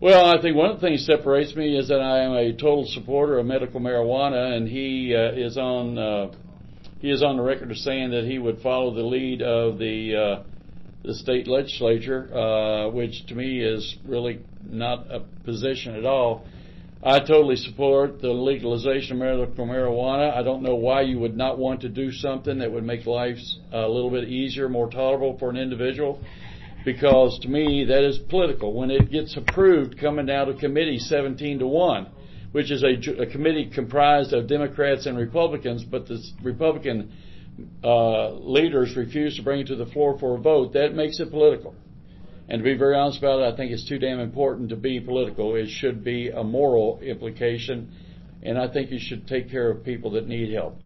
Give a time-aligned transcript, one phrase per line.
[0.00, 2.52] Well, I think one of the things that separates me is that I am a
[2.52, 6.32] total supporter of medical marijuana, and he uh, is on uh,
[7.00, 10.16] he is on the record of saying that he would follow the lead of the
[10.16, 10.42] uh,
[11.04, 16.46] the state legislature, uh, which to me is really not a position at all.
[17.04, 20.34] I totally support the legalization of medical marijuana.
[20.34, 23.36] I don't know why you would not want to do something that would make life
[23.70, 26.22] a little bit easier, more tolerable for an individual,
[26.84, 28.72] because to me that is political.
[28.74, 32.06] When it gets approved coming out of committee 17 to 1,
[32.52, 37.12] which is a, a committee comprised of Democrats and Republicans, but the Republican
[37.84, 41.30] uh, leaders refuse to bring it to the floor for a vote, that makes it
[41.30, 41.74] political.
[42.48, 44.98] And to be very honest about it, I think it's too damn important to be
[44.98, 45.54] political.
[45.54, 47.92] It should be a moral implication,
[48.42, 50.76] and I think you should take care of people that need help.